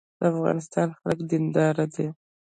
د 0.19 0.21
افغانستان 0.31 0.87
خلک 0.99 1.19
دیندار 1.31 1.75
دي 1.93 2.07